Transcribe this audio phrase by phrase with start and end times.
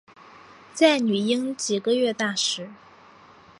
[0.73, 2.67] 在女婴几个月大时